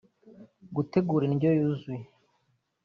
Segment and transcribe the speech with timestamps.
[0.75, 2.05] gutegura indyo yuzuye